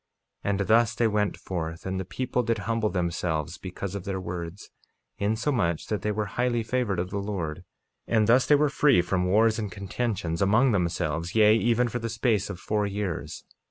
48:20 0.43 0.49
And 0.51 0.59
thus 0.67 0.95
they 0.95 1.07
went 1.07 1.37
forth, 1.37 1.85
and 1.85 1.99
the 1.99 2.05
people 2.05 2.41
did 2.41 2.57
humble 2.65 2.89
themselves 2.89 3.59
because 3.59 3.93
of 3.93 4.03
their 4.03 4.19
words, 4.19 4.71
insomuch 5.19 5.85
that 5.89 6.01
they 6.01 6.11
were 6.11 6.25
highly 6.25 6.63
favored 6.63 6.97
of 6.97 7.11
the 7.11 7.19
Lord, 7.19 7.63
and 8.07 8.25
thus 8.25 8.47
they 8.47 8.55
were 8.55 8.67
free 8.69 9.03
from 9.03 9.27
wars 9.27 9.59
and 9.59 9.71
contentions 9.71 10.41
among 10.41 10.71
themselves, 10.71 11.35
yea, 11.35 11.55
even 11.55 11.87
for 11.87 11.99
the 11.99 12.09
space 12.09 12.49
of 12.49 12.59
four 12.59 12.87
years. 12.87 13.43